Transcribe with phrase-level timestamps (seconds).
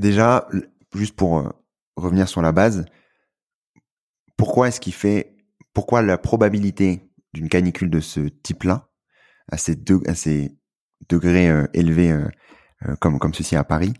[0.00, 0.48] Déjà,
[0.94, 1.50] juste pour euh,
[1.96, 2.86] revenir sur la base,
[4.38, 5.36] pourquoi est-ce qu'il fait,
[5.74, 8.88] pourquoi la probabilité d'une canicule de ce type-là,
[9.52, 9.76] à ces,
[11.08, 13.92] degrés euh, élevés euh, comme, comme ceci à Paris,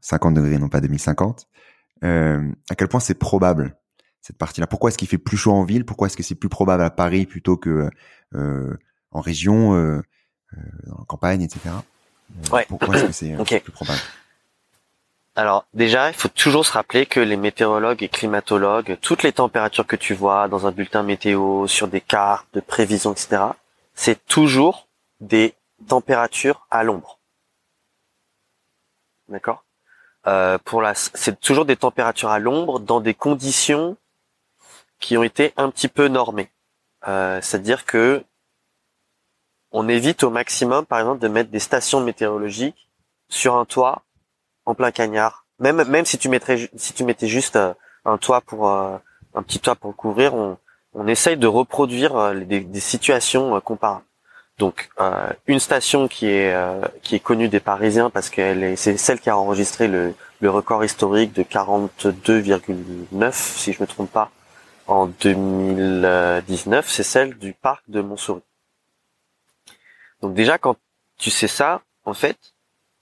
[0.00, 1.48] 50 degrés, non pas 2050,
[2.02, 3.76] à quel point c'est probable
[4.20, 4.68] cette partie-là?
[4.68, 5.84] Pourquoi est-ce qu'il fait plus chaud en ville?
[5.84, 7.90] Pourquoi est-ce que c'est plus probable à Paris plutôt que
[9.10, 11.70] en région, en campagne, etc.
[12.68, 14.00] Pourquoi est-ce que c'est plus probable?
[15.36, 19.86] Alors déjà, il faut toujours se rappeler que les météorologues et climatologues, toutes les températures
[19.86, 23.42] que tu vois dans un bulletin météo, sur des cartes de prévision, etc.,
[23.94, 24.88] c'est toujours
[25.20, 25.54] des
[25.86, 27.18] températures à l'ombre.
[29.28, 29.62] D'accord?
[30.26, 33.96] Euh, Pour la, c'est toujours des températures à l'ombre dans des conditions
[34.98, 36.50] qui ont été un petit peu normées.
[37.06, 38.24] Euh, c'est-à-dire que
[39.72, 42.88] on évite au maximum, par exemple, de mettre des stations météorologiques
[43.28, 44.02] sur un toit
[44.64, 45.46] en plein cagnard.
[45.60, 48.96] Même même si tu mettrais si tu mettais juste euh, un toit pour euh,
[49.34, 50.58] un petit toit pour couvrir, on
[50.94, 54.04] on essaye de reproduire euh, des, des situations comparables.
[54.58, 54.90] Donc
[55.46, 56.52] une station qui est
[57.02, 60.50] qui est connue des Parisiens parce qu'elle est c'est celle qui a enregistré le le
[60.50, 64.32] record historique de 42,9 si je me trompe pas
[64.88, 68.42] en 2019, c'est celle du parc de Montsouris.
[70.22, 70.76] Donc déjà quand
[71.16, 72.38] tu sais ça, en fait,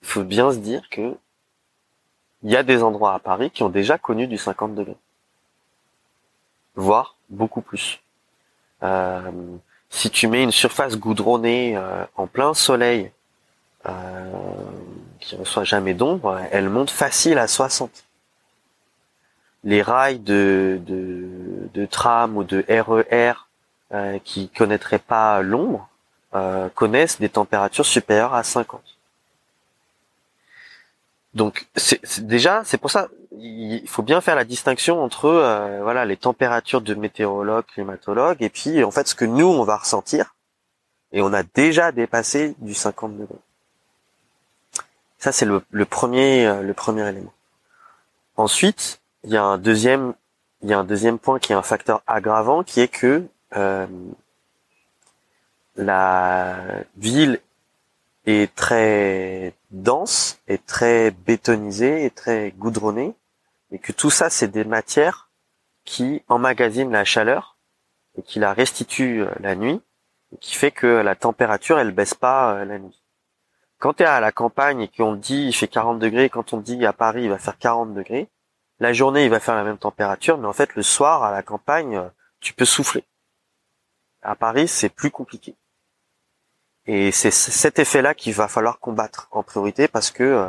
[0.03, 1.17] il faut bien se dire que
[2.43, 4.97] il y a des endroits à Paris qui ont déjà connu du 50 degrés,
[6.75, 8.01] voire beaucoup plus.
[8.83, 9.33] Euh,
[9.89, 13.11] si tu mets une surface goudronnée euh, en plein soleil,
[13.89, 14.33] euh,
[15.21, 18.05] qui reçoit jamais d'ombre, elle monte facile à 60.
[19.65, 23.33] Les rails de, de, tram ou de RER
[23.93, 25.89] euh, qui connaîtraient pas l'ombre
[26.75, 28.83] connaissent des températures supérieures à 50.
[31.37, 31.67] Donc
[32.19, 36.81] déjà c'est pour ça il faut bien faire la distinction entre euh, voilà les températures
[36.81, 40.35] de météorologues, climatologues et puis en fait ce que nous on va ressentir
[41.13, 43.35] et on a déjà dépassé du 50 degrés.
[45.19, 47.35] Ça c'est le, premier euh, le premier élément.
[48.37, 50.15] Ensuite il y a un deuxième
[50.63, 53.87] il y a un deuxième point qui est un facteur aggravant qui est que euh,
[55.77, 56.57] la
[56.97, 57.41] ville
[58.27, 63.15] est très dense, et très bétonisé, et très goudronné,
[63.71, 65.31] et que tout ça, c'est des matières
[65.85, 67.57] qui emmagasinent la chaleur
[68.19, 69.81] et qui la restituent euh, la nuit,
[70.33, 73.03] et qui fait que la température, elle baisse pas euh, la nuit.
[73.79, 76.59] Quand tu es à la campagne et qu'on dit il fait 40 degrés, quand on
[76.59, 78.29] dit à Paris il va faire 40 degrés,
[78.81, 81.43] la journée il va faire la même température, mais en fait le soir à la
[81.43, 82.09] campagne, euh,
[82.41, 83.05] tu peux souffler.
[84.23, 85.55] À Paris, c'est plus compliqué.
[86.87, 90.49] Et c'est cet effet-là qu'il va falloir combattre en priorité parce que euh,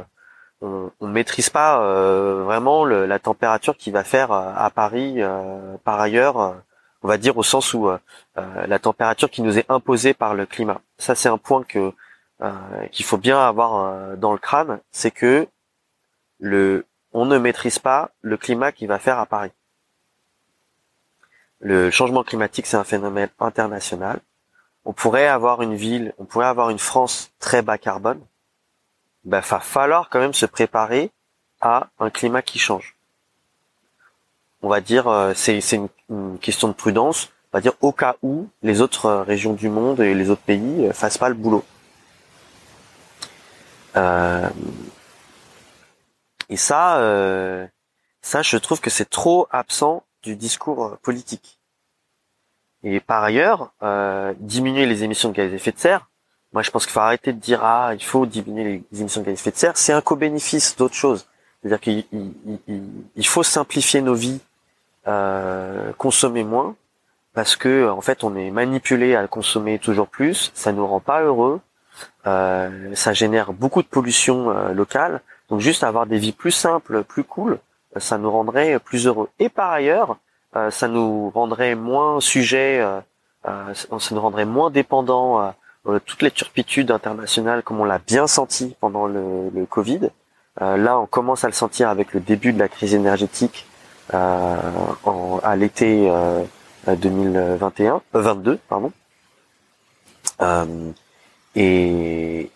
[0.61, 5.19] on, on maîtrise pas euh, vraiment la température qui va faire euh, à Paris
[5.83, 6.37] par ailleurs.
[7.01, 7.89] on va dire au sens où
[8.35, 10.81] la température qui nous est imposée par le climat.
[10.97, 11.91] Ça, c'est un point que
[12.91, 15.47] qu'il faut bien avoir dans le crâne, c'est que
[16.39, 19.51] le on ne maîtrise pas le climat qui va faire à Paris.
[21.59, 24.19] Le changement climatique, c'est un phénomène international
[24.87, 28.21] on pourrait avoir une ville, on pourrait avoir une France très bas carbone,
[29.25, 31.11] ben, va falloir quand même se préparer
[31.59, 32.95] à un climat qui change.
[34.61, 35.89] On va dire, euh, c'est une,
[36.39, 39.99] question de prudence, on va dire au cas où les autres euh, régions du monde
[39.99, 41.65] et les autres pays euh, fassent pas le boulot.
[46.49, 47.67] et ça,
[48.21, 51.59] ça, je trouve que c'est trop absent du discours politique.
[52.83, 56.09] Et par ailleurs, euh, diminuer les émissions de gaz à effet de serre,
[56.53, 59.25] moi je pense qu'il faut arrêter de dire ah il faut diminuer les émissions de
[59.25, 61.27] gaz à effet de serre, c'est un co-bénéfice d'autre chose.
[61.61, 62.05] C'est-à-dire qu'il
[63.15, 64.39] il, faut simplifier nos vies,
[65.07, 66.75] euh, consommer moins,
[67.33, 71.23] parce que en fait on est manipulé à consommer toujours plus, ça nous rend pas
[71.23, 71.59] heureux,
[72.27, 77.03] euh, ça génère beaucoup de pollution euh, locale, donc juste avoir des vies plus simples,
[77.03, 77.59] plus cool,
[77.95, 79.29] ça nous rendrait plus heureux.
[79.39, 80.17] Et par ailleurs,
[80.71, 82.99] ça nous rendrait moins sujet, euh,
[83.47, 84.71] euh, ça nous rendrait moins
[86.05, 90.09] toutes les turpitudes internationales comme on l'a bien senti pendant le, Covid.
[90.59, 93.65] là, on commence à le sentir avec le début de la crise énergétique
[94.11, 96.11] à l'été
[96.87, 98.91] 2021, 22, pardon.
[101.55, 102.51] et,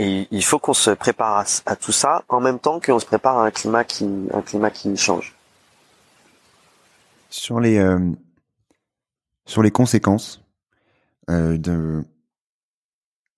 [0.00, 3.38] et il faut qu'on se prépare à, tout ça en même temps qu'on se prépare
[3.38, 5.34] à un climat qui, un climat qui change.
[7.30, 7.98] Sur les, euh,
[9.44, 10.42] sur les conséquences
[11.30, 12.04] euh, de,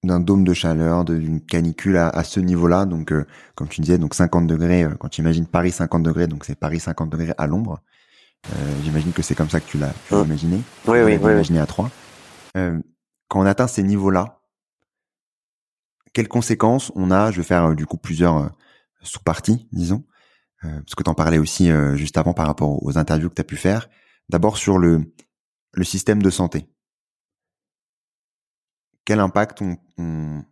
[0.04, 2.84] d'un dôme de chaleur, d'une canicule à, à ce niveau-là.
[2.84, 6.26] Donc, euh, comme tu disais, donc 50 degrés, euh, quand tu imagines Paris 50 degrés,
[6.26, 7.80] donc c'est Paris 50 degrés à l'ombre.
[8.52, 10.26] Euh, J'imagine que c'est comme ça que tu l'as Hum.
[10.26, 10.60] imaginé.
[10.86, 11.32] Oui, oui, oui.
[11.32, 11.90] Imaginé à trois.
[12.56, 12.78] Euh,
[13.28, 14.39] quand on atteint ces niveaux-là,
[16.12, 18.48] quelles conséquences on a Je vais faire euh, du coup plusieurs euh,
[19.02, 20.04] sous-parties, disons,
[20.64, 23.34] euh, parce que tu en parlais aussi euh, juste avant par rapport aux interviews que
[23.34, 23.88] tu as pu faire.
[24.28, 25.12] D'abord sur le,
[25.72, 26.68] le système de santé.
[29.04, 30.44] Quel impact on, on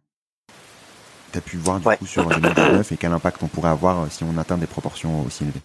[1.32, 1.96] t'as pu voir du Ouais.
[1.98, 5.44] coup sur 2019 et quel impact on pourrait avoir si on atteint des proportions aussi
[5.44, 5.60] élevées?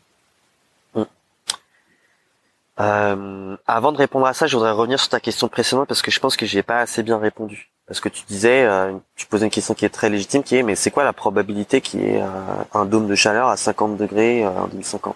[2.79, 6.11] Euh, avant de répondre à ça, je voudrais revenir sur ta question précédente parce que
[6.11, 7.71] je pense que j'ai pas assez bien répondu.
[7.85, 10.63] Parce que tu disais, euh, tu posais une question qui est très légitime, qui est,
[10.63, 12.27] mais c'est quoi la probabilité qu'il y ait euh,
[12.73, 15.15] un dôme de chaleur à 50 degrés euh, en 2050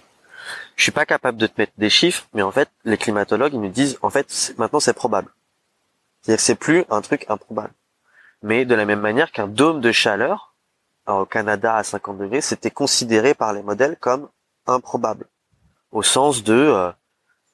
[0.75, 3.61] Je suis pas capable de te mettre des chiffres, mais en fait, les climatologues ils
[3.61, 5.29] nous disent, en fait, maintenant c'est probable.
[6.21, 7.73] C'est-à-dire que c'est plus un truc improbable.
[8.43, 10.55] Mais de la même manière qu'un dôme de chaleur
[11.07, 14.29] au Canada à 50 degrés, c'était considéré par les modèles comme
[14.65, 15.25] improbable,
[15.91, 16.91] au sens de euh,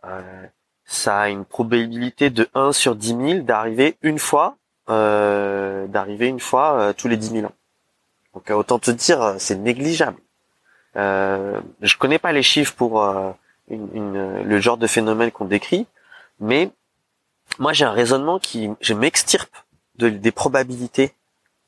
[0.06, 0.48] euh,
[0.86, 4.58] ça a une probabilité de 1 sur 10 000 d'arriver une fois,
[4.88, 7.52] d'arriver une fois euh, tous les 10 000 ans.
[8.34, 10.18] Donc euh, autant te dire, euh, c'est négligeable.
[10.96, 13.32] Euh, je connais pas les chiffres pour euh,
[13.68, 15.88] une, une- le genre de phénomène qu'on décrit,
[16.40, 16.72] mais
[17.60, 19.56] moi j'ai un raisonnement qui, je m'extirpe
[19.96, 21.14] de, des probabilités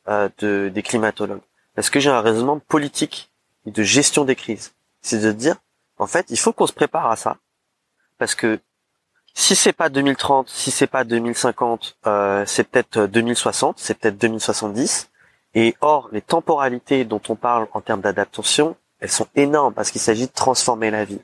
[0.08, 1.42] euh, de, des climatologues,
[1.76, 3.32] parce que j'ai un raisonnement politique
[3.66, 4.74] et de gestion des crises.
[5.02, 5.56] C'est de dire,
[5.98, 7.38] en fait, il faut qu'on se prépare à ça
[8.18, 8.60] parce que
[9.38, 15.12] si c'est pas 2030, si c'est pas 2050, euh, c'est peut-être 2060, c'est peut-être 2070.
[15.56, 20.02] Et or, les temporalités dont on parle en termes d'adaptation, elles sont énormes parce qu'il
[20.02, 21.22] s'agit de transformer la vie.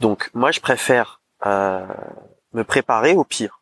[0.00, 1.86] Donc, moi, je préfère euh,
[2.52, 3.60] me préparer au pire,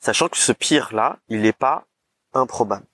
[0.00, 1.84] sachant que ce pire-là, il n'est pas
[2.32, 2.86] improbable.